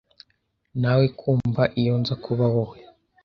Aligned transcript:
Nawekumva 0.81 1.63
iyo 1.81 1.93
nza 2.01 2.15
kuba 2.23 2.45
wowe. 2.53 2.77